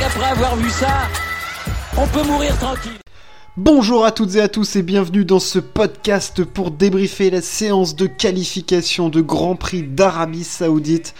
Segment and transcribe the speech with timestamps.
[0.00, 1.08] avoir vu ça,
[1.98, 2.98] on peut mourir tranquille.
[3.58, 7.94] Bonjour à toutes et à tous et bienvenue dans ce podcast pour débriefer la séance
[7.94, 11.14] de qualification de Grand Prix d'Arabie Saoudite.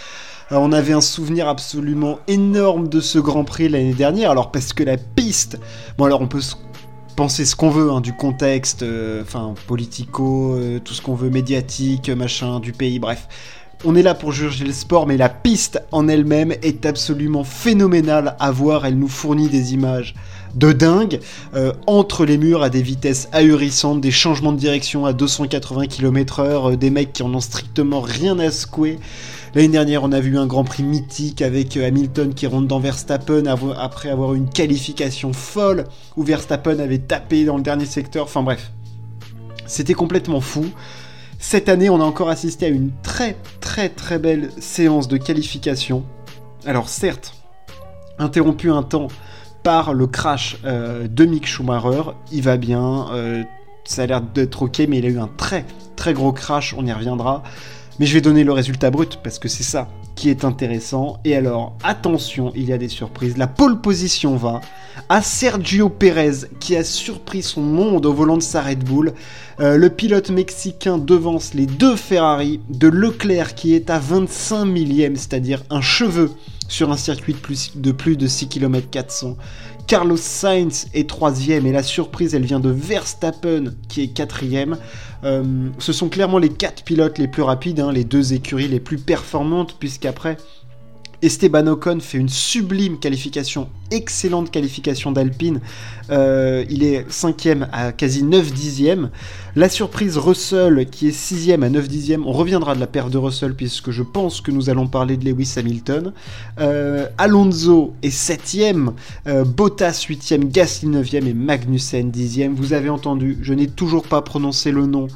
[0.49, 4.73] Alors, on avait un souvenir absolument énorme de ce Grand Prix l'année dernière, alors parce
[4.73, 5.59] que la piste,
[5.99, 6.41] bon alors on peut
[7.15, 11.29] penser ce qu'on veut hein, du contexte, euh, enfin politico, euh, tout ce qu'on veut,
[11.29, 13.29] médiatique, machin, du pays, bref.
[13.85, 18.37] On est là pour juger le sport, mais la piste en elle-même est absolument phénoménale
[18.39, 18.87] à voir.
[18.87, 20.15] Elle nous fournit des images
[20.55, 21.19] de dingue,
[21.55, 26.77] euh, entre les murs à des vitesses ahurissantes, des changements de direction à 280 km/h,
[26.77, 29.01] des mecs qui en ont strictement rien à secouer.
[29.57, 32.79] L'année dernière, on a vu un Grand Prix mythique avec euh, Hamilton qui rentre dans
[32.79, 35.87] Verstappen après avoir une qualification folle
[36.17, 38.25] où Verstappen avait tapé dans le dernier secteur.
[38.25, 38.71] Enfin bref,
[39.67, 40.67] c'était complètement fou.
[41.43, 46.05] Cette année, on a encore assisté à une très très très belle séance de qualification.
[46.65, 47.35] Alors certes,
[48.21, 49.09] interrompu un temps
[49.65, 53.43] par le crash euh, de Mick Schumacher, il va bien, euh,
[53.85, 56.87] ça a l'air d'être ok, mais il a eu un très très gros crash, on
[56.87, 57.43] y reviendra.
[57.99, 59.89] Mais je vais donner le résultat brut parce que c'est ça
[60.29, 61.19] est intéressant.
[61.25, 63.37] Et alors, attention, il y a des surprises.
[63.37, 64.61] La pole position va
[65.09, 69.13] à Sergio Pérez qui a surpris son monde au volant de sa Red Bull.
[69.61, 75.17] Euh, le pilote mexicain devance les deux Ferrari de Leclerc qui est à 25 millième,
[75.17, 76.31] c'est-à-dire un cheveu
[76.69, 79.37] sur un circuit de plus de, plus de 6 km 400.
[79.87, 84.79] Carlos Sainz est troisième et la surprise elle vient de Verstappen qui est quatrième.
[85.25, 88.81] Euh, ce sont clairement les quatre pilotes les plus rapides, hein, les deux écuries les
[88.81, 90.37] plus performantes puisqu'après
[91.23, 95.61] Esteban Ocon fait une sublime qualification, excellente qualification d'Alpine.
[96.11, 99.11] Euh, il est cinquième à quasi 9 dixièmes.
[99.55, 102.27] La surprise Russell qui est sixième à 9 dixièmes.
[102.27, 105.25] On reviendra de la perte de Russell puisque je pense que nous allons parler de
[105.25, 106.13] Lewis Hamilton.
[106.59, 108.93] Euh, Alonso est septième.
[109.29, 110.49] Euh, Bottas huitième.
[110.49, 112.57] Gasly neuvième et Magnussen dixième.
[112.57, 115.07] Vous avez entendu, je n'ai toujours pas prononcé le nom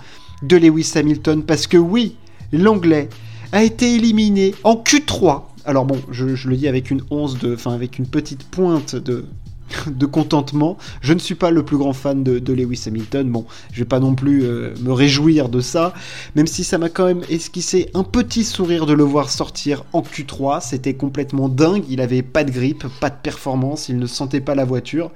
[0.45, 2.15] de Lewis Hamilton parce que oui,
[2.53, 3.09] l'anglais
[3.51, 7.73] a été éliminé en Q3 alors bon, je, le dis avec une once de, enfin
[7.73, 9.27] avec une petite pointe de,
[9.87, 10.77] de contentement.
[11.01, 13.31] Je ne suis pas le plus grand fan de, Lewis Hamilton.
[13.31, 15.93] Bon, je vais pas non plus euh, me réjouir de ça,
[16.35, 20.03] même si ça m'a quand même esquissé un petit sourire de le voir sortir en
[20.03, 20.61] Q3.
[20.61, 21.85] C'était complètement dingue.
[21.89, 25.11] Il avait pas de grippe, pas de performance, il ne sentait pas la voiture.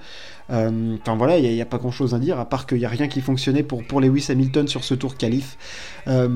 [0.50, 2.84] Euh, enfin voilà, il n'y a, pas grand chose à dire, à part qu'il n'y
[2.84, 5.56] a rien qui fonctionnait pour, pour Lewis Hamilton sur ce tour qualif.
[6.09, 6.28] Euh,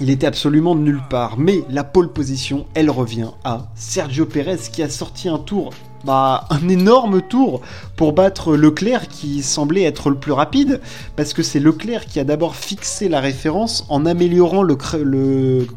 [0.00, 1.38] il était absolument nulle part.
[1.38, 5.72] Mais la pole position, elle revient à Sergio Pérez qui a sorti un tour
[6.06, 7.62] bah, un énorme tour
[7.96, 10.80] pour battre Leclerc qui semblait être le plus rapide,
[11.16, 14.76] parce que c'est Leclerc qui a d'abord fixé la référence en améliorant le,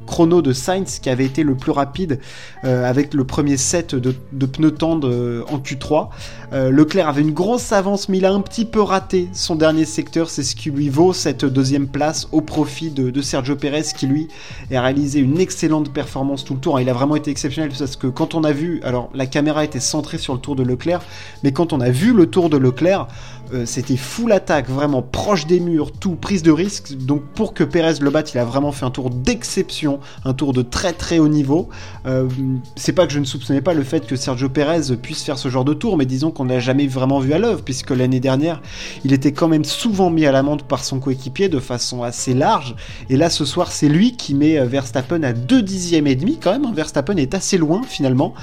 [0.05, 2.19] chrono de Sainz qui avait été le plus rapide
[2.63, 6.09] euh, avec le premier set de, tendres euh, en Q3.
[6.53, 9.85] Euh, Leclerc avait une grosse avance, mais il a un petit peu raté son dernier
[9.85, 13.85] secteur, c'est ce qui lui vaut cette deuxième place au profit de, de Sergio Perez
[13.95, 14.27] qui lui
[14.71, 16.79] a réalisé une excellente performance tout le tour.
[16.79, 19.79] Il a vraiment été exceptionnel parce que quand on a vu, alors la caméra était
[19.79, 21.01] centrée sur le tour de Leclerc,
[21.43, 23.07] mais quand on a vu le tour de Leclerc,
[23.53, 26.95] euh, c'était full attaque, vraiment proche des murs, tout prise de risque.
[26.97, 30.53] Donc pour que Perez le batte, il a vraiment fait un tour d'exception, un tour
[30.53, 31.69] de très très haut niveau.
[32.05, 32.27] Euh,
[32.75, 35.49] c'est pas que je ne soupçonnais pas le fait que Sergio Perez puisse faire ce
[35.49, 38.61] genre de tour, mais disons qu'on n'a jamais vraiment vu à l'œuvre, puisque l'année dernière,
[39.03, 42.75] il était quand même souvent mis à l'amende par son coéquipier de façon assez large.
[43.09, 46.37] Et là, ce soir, c'est lui qui met euh, Verstappen à 2 dixièmes et demi
[46.41, 46.65] quand même.
[46.65, 46.73] Hein.
[46.73, 48.33] Verstappen est assez loin finalement.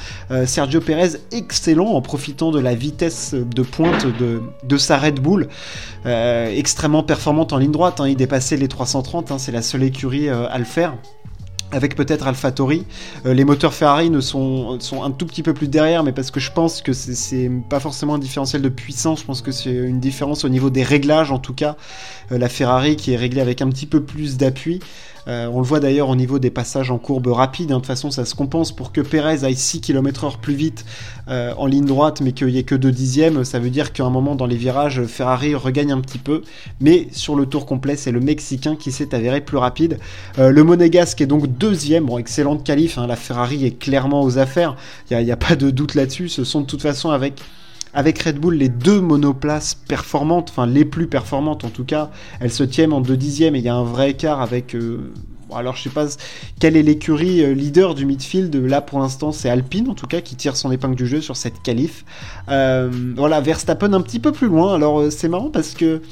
[0.46, 5.48] Sergio Perez excellent en profitant de la vitesse de pointe de sa Red Bull,
[6.06, 8.00] euh, extrêmement performante en ligne droite.
[8.00, 8.08] Hein.
[8.08, 9.38] il dépassait les 330, hein.
[9.38, 10.94] c'est la seule écurie euh, à le faire
[11.72, 12.84] avec peut-être AlphaTauri.
[13.24, 16.30] Euh, les moteurs Ferrari ne sont, sont un tout petit peu plus derrière, mais parce
[16.30, 19.72] que je pense que c'est pas forcément un différentiel de puissance, je pense que c'est
[19.72, 21.76] une différence au niveau des réglages en tout cas.
[22.30, 24.80] La Ferrari qui est réglée avec un petit peu plus d'appui.
[25.28, 27.72] Euh, on le voit d'ailleurs au niveau des passages en courbe rapide.
[27.72, 27.76] Hein.
[27.76, 30.84] De toute façon, ça se compense pour que Perez aille 6 km/h plus vite
[31.28, 33.44] euh, en ligne droite, mais qu'il n'y ait que 2 dixièmes.
[33.44, 36.42] Ça veut dire qu'à un moment dans les virages, Ferrari regagne un petit peu.
[36.80, 39.98] Mais sur le tour complet, c'est le Mexicain qui s'est avéré plus rapide.
[40.38, 42.06] Euh, le Monégasque est donc deuxième.
[42.06, 42.98] Bon, excellente qualif.
[42.98, 43.08] Hein.
[43.08, 44.76] La Ferrari est clairement aux affaires.
[45.10, 46.28] Il n'y a, pas de doute là-dessus.
[46.28, 47.42] Ce sont de toute façon avec
[47.94, 52.10] avec Red Bull les deux monoplaces performantes, enfin les plus performantes en tout cas,
[52.40, 54.74] elles se tiennent en deux dixièmes et il y a un vrai écart avec...
[54.74, 55.12] Euh,
[55.54, 56.06] alors je sais pas
[56.58, 60.20] quelle est l'écurie euh, leader du midfield, là pour l'instant c'est Alpine en tout cas
[60.20, 62.04] qui tire son épingle du jeu sur cette qualif.
[62.48, 66.02] Euh, voilà, Verstappen un petit peu plus loin, alors c'est marrant parce que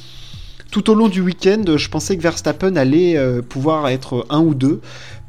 [0.71, 3.17] tout au long du week-end, je pensais que Verstappen allait
[3.49, 4.81] pouvoir être un ou deux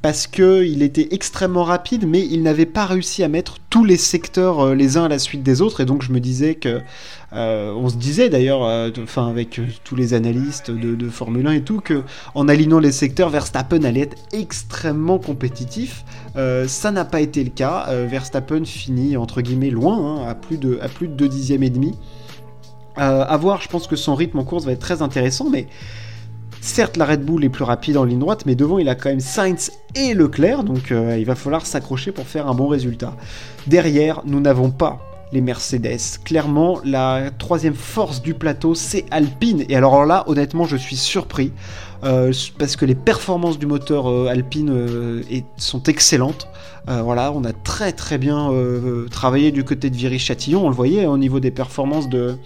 [0.05, 4.59] parce qu'il était extrêmement rapide, mais il n'avait pas réussi à mettre tous les secteurs
[4.59, 6.81] euh, les uns à la suite des autres, et donc je me disais que,
[7.33, 11.61] euh, on se disait d'ailleurs, euh, enfin avec tous les analystes de, Formule 1 et
[11.63, 12.03] tout, que
[12.35, 16.05] en alignant les secteurs, Verstappen allait être extrêmement compétitif.
[16.35, 17.87] ça n'a pas été le cas.
[18.05, 21.71] Verstappen finit entre guillemets loin, hein, à plus de à plus de 2 dixièmes et
[21.71, 21.95] demi.
[22.95, 25.65] à voir, je pense que son rythme en course va être très intéressant, mais
[26.65, 29.09] Certes, la Red Bull est plus rapide en ligne droite, mais devant, il a quand
[29.09, 33.15] même Sainz et Leclerc, donc euh, il va falloir s'accrocher pour faire un bon résultat.
[33.67, 34.99] Derrière, nous n'avons pas
[35.31, 35.99] les Mercedes.
[36.23, 39.63] Clairement, la troisième force du plateau, c'est Alpine.
[39.69, 41.51] Et alors là, honnêtement, je suis surpris.
[42.03, 45.21] Euh, parce que les performances du moteur euh, Alpine
[45.57, 46.47] sont excellentes.
[46.87, 48.51] voilà, on a très très bien
[49.11, 50.65] travaillé du côté de Viry-Châtillon.
[50.65, 52.37] On le voyait au niveau des performances de,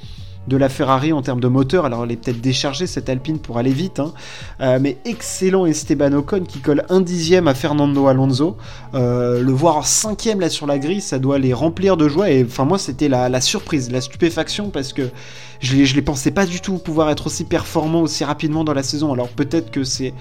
[0.49, 1.85] de la Ferrari en termes de moteur.
[1.85, 4.11] Alors elle est peut-être déchargée cette Alpine pour aller vite, hein.
[4.59, 8.57] euh, mais excellent Esteban Ocon qui colle un dixième à Fernando Alonso.
[8.95, 12.31] Euh, le voir cinquième là sur la grille, ça doit les remplir de joie.
[12.31, 15.09] Et enfin moi c'était la, surprise, la stupéfaction parce que
[15.61, 18.83] je ne les pensais pas du tout pouvoir être aussi performant aussi rapidement dans la
[18.83, 19.13] saison.
[19.13, 20.13] Alors peut-être que c'est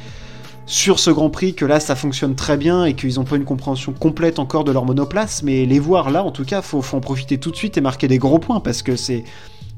[0.67, 3.47] sur ce Grand Prix que là ça fonctionne très bien et qu'ils n'ont pas une
[3.47, 6.99] compréhension complète encore de leur monoplace, mais les voir là en tout cas faut, faut
[6.99, 9.25] en profiter tout de suite et marquer des gros points parce que c'est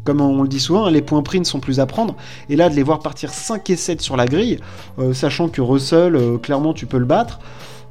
[0.04, 2.16] comme on le dit souvent, les points pris ne sont plus à prendre.
[2.48, 4.58] Et là, de les voir partir 5 et 7 sur la grille,
[4.98, 7.40] euh, sachant que Russell, euh, clairement, tu peux le battre.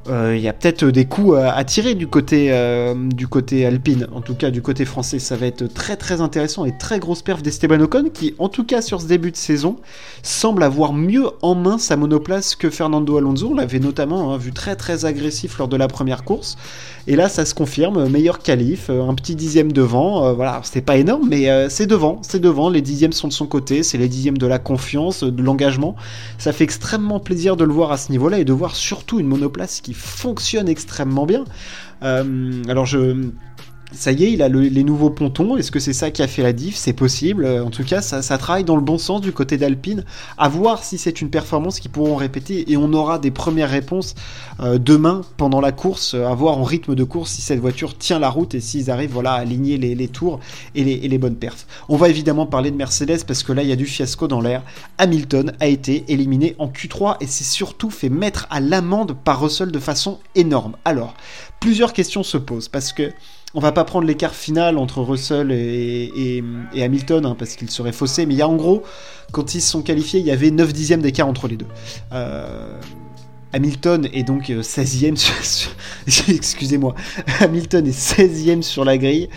[0.08, 4.06] Euh, il y a peut-être des coups à, tirer du côté, euh, du côté alpine,
[4.14, 5.18] en tout cas du côté français.
[5.18, 8.64] Ça va être très très intéressant et très grosse perf d'Esteban Ocon qui, en tout
[8.64, 9.76] cas sur ce début de saison,
[10.22, 13.48] semble avoir mieux en main sa monoplace que Fernando Alonso.
[13.50, 16.56] On l'avait notamment hein, vu très très agressif lors de la première course.
[17.06, 20.32] Et là, ça se confirme, meilleur qualif, euh, un petit dixième devant.
[20.34, 22.70] voilà, c'était pas énorme, mais c'est devant, c'est devant.
[22.70, 25.94] Les dixièmes sont de son côté, c'est les dixièmes de la confiance, de l'engagement.
[26.38, 29.26] Ça fait extrêmement plaisir de le voir à ce niveau-là et de voir surtout une
[29.26, 31.44] monoplace qui fonctionne extrêmement bien.
[32.02, 33.30] Euh, alors je
[33.92, 35.56] ça y est, il a les nouveaux pontons.
[35.56, 36.76] Est-ce que c'est ça qui a fait la diff?
[36.76, 37.44] C'est possible.
[37.44, 40.04] Euh, en tout cas, ça, travaille dans le bon sens du côté d'Alpine.
[40.38, 42.70] À voir si c'est une performance qu'ils pourront répéter.
[42.70, 44.14] Et on aura des premières réponses
[44.60, 48.18] euh, demain pendant la course, à voir en rythme de course si cette voiture tient
[48.18, 50.40] la route et s'ils arrivent voilà, à aligner les, tours
[50.74, 51.66] et les, et les, bonnes perfs.
[51.88, 54.40] On va évidemment parler de Mercedes parce que là, il y a du fiasco dans
[54.40, 54.62] l'air.
[54.98, 59.72] Hamilton a été éliminé en Q3 et s'est surtout fait mettre à l'amende par Russell
[59.72, 60.76] de façon énorme.
[60.84, 61.14] Alors,
[61.60, 63.12] plusieurs questions se posent parce que
[63.54, 66.42] on va pas prendre l'écart final entre Russell et,
[66.76, 68.82] Hamilton hein, parce qu'il serait faussé, mais il y a en gros,
[69.32, 71.66] quand ils se sont qualifiés, il y avait 9 dixièmes d'écart entre les deux.
[72.12, 72.78] Euh,
[73.52, 76.94] Hamilton est donc 16e euh, excusez-moi.
[77.40, 79.28] Hamilton est 16e sur la grille.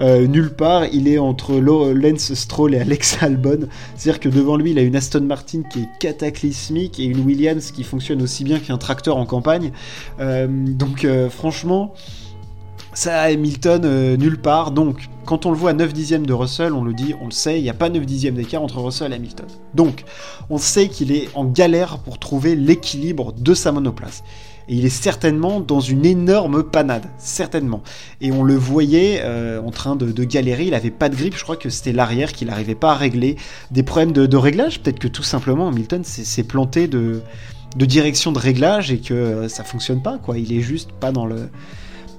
[0.00, 3.68] Euh, nulle part il est entre Lance Stroll et Alex Albon.
[3.94, 7.04] C'est à dire que devant lui il a une Aston Martin qui est cataclysmique et
[7.04, 9.70] une Williams qui fonctionne aussi bien qu'un tracteur en campagne.
[10.18, 11.94] Donc franchement
[12.92, 14.70] ça Hamilton euh, nulle part.
[14.70, 17.30] Donc, quand on le voit à 9 dixièmes de Russell, on le dit, on le
[17.30, 19.46] sait, il n'y a pas 9 dixièmes d'écart entre Russell et Hamilton.
[19.74, 20.04] Donc,
[20.48, 24.22] on sait qu'il est en galère pour trouver l'équilibre de sa monoplace.
[24.68, 27.82] Et il est certainement dans une énorme panade, certainement.
[28.20, 31.42] Et on le voyait euh, en train de, galérer, il n'avait pas de grippe, je
[31.42, 33.36] crois que c'était l'arrière qu'il n'arrivait pas à régler.
[33.70, 37.20] Des problèmes de, réglage, peut-être que tout simplement Hamilton s'est planté de,
[37.76, 40.38] de direction de réglage et que euh, ça fonctionne pas, quoi.
[40.38, 41.48] Il est juste pas dans le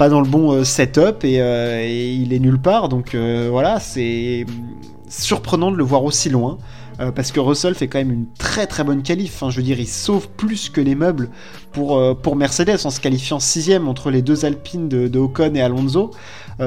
[0.01, 2.89] pas dans le bon euh, setup euh, et, il est nulle part.
[2.89, 4.47] Donc euh, voilà, c'est
[5.07, 6.57] surprenant de le voir aussi loin.
[7.15, 9.35] parce que Russell fait quand même une très très bonne qualif.
[9.35, 11.29] Enfin, je veux dire, il sauve plus que les meubles
[11.71, 16.09] pour, pour Mercedes en se qualifiant sixième entre les deux Alpines de, Ocon et Alonso.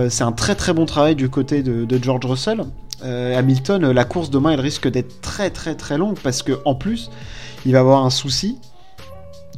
[0.09, 2.63] c'est un très très bon travail du côté de, de George Russell.
[3.03, 7.11] Hamilton, la course demain, elle risque d'être très très très longue parce que en plus,
[7.67, 8.59] il va avoir un souci.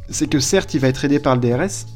[0.09, 1.87] C'est que certes, il va être aidé par le DRS,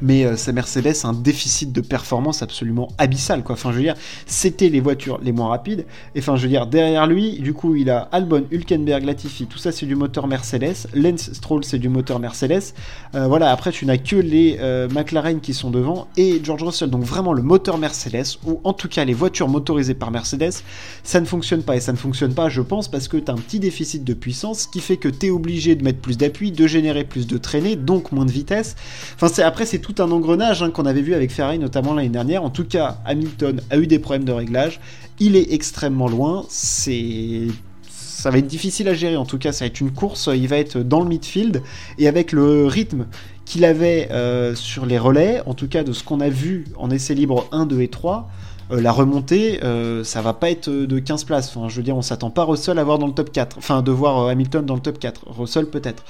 [0.00, 3.54] mais euh, sa Mercedes a un déficit de performance absolument abyssal quoi.
[3.54, 3.94] Enfin je veux dire,
[4.26, 7.74] c'était les voitures les moins rapides et enfin je veux dire derrière lui, du coup,
[7.76, 11.88] il a Albon, Hülkenberg, Latifi, tout ça c'est du moteur Mercedes, Lance Stroll c'est du
[11.88, 12.74] moteur Mercedes.
[13.14, 16.90] Euh, voilà, après tu n'as que les euh, McLaren qui sont devant et George Russell.
[16.90, 20.54] Donc vraiment le moteur Mercedes ou en tout cas les voitures motorisées par Mercedes,
[21.02, 23.34] ça ne fonctionne pas et ça ne fonctionne pas, je pense parce que tu as
[23.34, 26.52] un petit déficit de puissance qui fait que tu es obligé de mettre plus d'appui,
[26.52, 28.76] de générer plus de traînée, donc moins de vitesse.
[29.14, 32.44] Enfin après c'est tout un engrenage hein, qu'on avait vu avec Ferrari notamment l'année dernière.
[32.44, 34.80] En tout cas, Hamilton a eu des problèmes de réglage.
[35.18, 36.44] Il est extrêmement loin.
[36.48, 37.48] C'est
[37.88, 39.16] ça va être difficile à gérer.
[39.16, 40.28] En tout cas, ça va être une course.
[40.32, 41.62] Il va être dans le midfield
[41.98, 43.06] et avec le rythme
[43.46, 46.90] qu'il avait euh, sur les relais, en tout cas de ce qu'on a vu en
[46.90, 48.28] essai libre 1, 2 et 3.
[48.70, 49.58] la remontée,
[50.04, 51.56] ça va pas être de 15 places.
[51.68, 53.56] Je veux dire, on s'attend pas Russell à voir dans le top 4.
[53.58, 55.22] Enfin, de voir Hamilton dans le top 4.
[55.26, 56.04] Russell peut-être.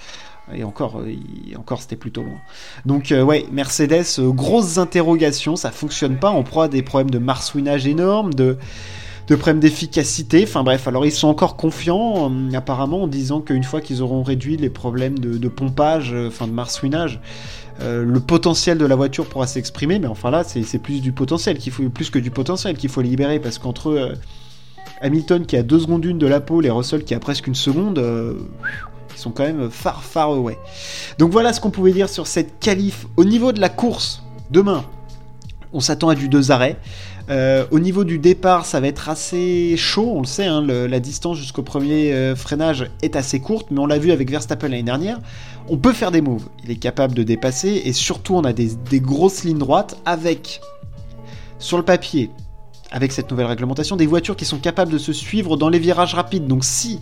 [0.55, 1.03] Et encore,
[1.57, 2.39] encore c'était plutôt loin.
[2.87, 6.31] Donc ouais, Mercedes, grosses interrogations, ça fonctionne pas.
[6.31, 8.57] On proie des problèmes de marsouinage énormes, de
[9.37, 10.45] problèmes d'efficacité.
[10.45, 14.23] Enfin bref, alors ils sont encore confiants, euh, apparemment, en disant qu'une fois qu'ils auront
[14.23, 17.21] réduit les problèmes de, pompage, euh, enfin de marsouinage,
[17.81, 19.99] euh, le potentiel de la voiture pourra s'exprimer.
[19.99, 23.03] Mais enfin là, c'est plus du potentiel qu'il faut, plus que du potentiel qu'il faut
[23.03, 24.15] libérer, parce qu'entre
[25.01, 27.55] Hamilton qui a deux secondes une de la pole et Russell qui a presque une
[27.55, 27.99] seconde.
[29.15, 30.59] Ils sont quand même far far away.
[31.19, 33.07] Donc voilà ce qu'on pouvait dire sur cette qualif.
[33.17, 34.85] Au niveau de la course, demain,
[35.73, 36.77] on s'attend à du deux arrêts.
[37.31, 40.99] Euh, au niveau du départ, ça va être assez chaud, on le sait, hein, la
[40.99, 44.83] distance jusqu'au premier euh, freinage est assez courte, mais on l'a vu avec Verstappen l'année
[44.83, 45.21] dernière,
[45.69, 48.77] on peut faire des moves, il est capable de dépasser, et surtout on a des,
[48.95, 50.61] grosses lignes droites avec,
[51.61, 52.31] sur le papier,
[52.91, 56.15] avec cette nouvelle réglementation, des voitures qui sont capables de se suivre dans les virages
[56.15, 56.49] rapides.
[56.49, 56.99] Donc si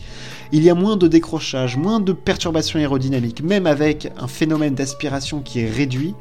[0.53, 5.41] il y a moins de décrochage, moins de perturbations aérodynamiques, même avec un phénomène d'aspiration
[5.41, 6.15] qui est réduit,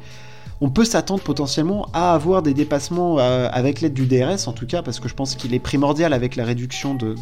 [0.60, 4.66] on peut s'attendre potentiellement à avoir des dépassements euh, avec l'aide du DRS, en tout
[4.66, 7.14] cas, parce que je pense qu'il est primordial avec la réduction de,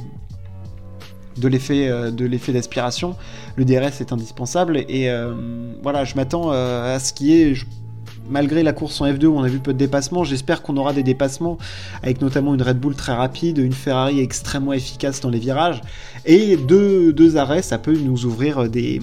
[1.45, 3.15] euh, l'effet d'aspiration.
[3.57, 5.35] Le DRS est indispensable et euh,
[5.83, 7.55] voilà, je m'attends à ce qui est
[8.29, 10.93] malgré la course en F2 où on a vu peu de dépassements, j'espère qu'on aura
[10.93, 11.59] des dépassements
[12.03, 15.81] avec notamment une Red Bull très rapide, une Ferrari extrêmement efficace dans les virages
[16.25, 19.01] et deux, arrêts, ça peut nous ouvrir des,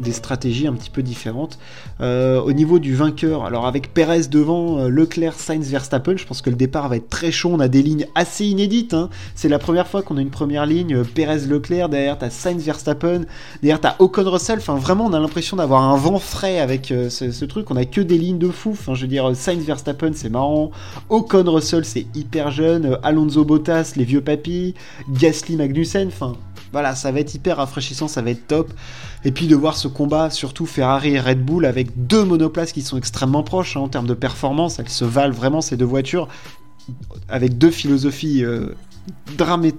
[0.00, 1.58] des stratégies un petit peu différentes.
[2.00, 6.42] Euh, au niveau du vainqueur, alors avec Perez devant, euh, Leclerc, Sainz, Verstappen, je pense
[6.42, 7.50] que le départ va être très chaud.
[7.52, 8.94] On a des lignes assez inédites.
[8.94, 9.10] Hein.
[9.34, 11.88] C'est la première fois qu'on a une première ligne euh, Perez, Leclerc.
[11.88, 13.22] Derrière, t'as Sainz, Verstappen.
[13.62, 14.58] Derrière, t'as Ocon, Russell.
[14.58, 17.70] Enfin, vraiment, on a l'impression d'avoir un vent frais avec ce, truc.
[17.70, 18.70] On a que des lignes de fou.
[18.70, 20.70] Enfin, je veux dire, Sainz, Verstappen, c'est marrant.
[21.08, 22.98] Ocon, Russell, c'est hyper jeune.
[23.02, 24.74] Alonso, Bottas, les vieux papis.
[25.10, 26.08] Gasly, Magnussen.
[26.08, 26.34] Enfin,
[26.74, 28.72] voilà, ça va être hyper rafraîchissant, ça va être top.
[29.24, 32.82] Et puis de voir ce combat, surtout Ferrari et Red Bull, avec deux monoplaces qui
[32.82, 36.26] sont extrêmement proches hein, en termes de performance, elles se valent vraiment ces deux voitures,
[37.28, 38.74] avec deux philosophies euh,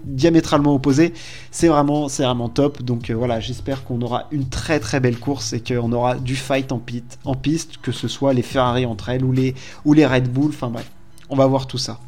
[0.05, 1.13] diamétralement opposées,
[1.51, 2.81] c'est vraiment, c'est vraiment top.
[2.81, 6.35] Donc euh, voilà, j'espère qu'on aura une très très belle course et qu'on aura du
[6.35, 9.93] fight en, pit, en piste, que ce soit les Ferrari entre elles ou les, ou
[9.93, 10.89] les Red Bull, enfin bref,
[11.29, 11.99] on va voir tout ça.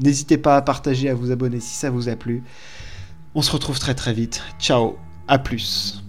[0.00, 2.42] N'hésitez pas à partager, à vous abonner si ça vous a plu.
[3.34, 4.42] On se retrouve très très vite.
[4.58, 4.96] Ciao,
[5.26, 6.02] à plus.